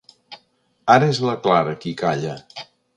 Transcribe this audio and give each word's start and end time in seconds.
Ara 0.95 1.11
és 1.15 1.21
la 1.29 1.37
Clara 1.47 1.77
qui 1.85 1.97
calla. 2.05 2.37